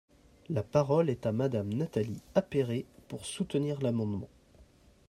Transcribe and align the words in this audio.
La 0.49 0.63
parole 0.63 1.11
est 1.11 1.27
à 1.27 1.31
Madame 1.31 1.69
Nathalie 1.71 2.23
Appéré, 2.33 2.87
pour 3.07 3.23
soutenir 3.23 3.79
l’amendement. 3.81 4.29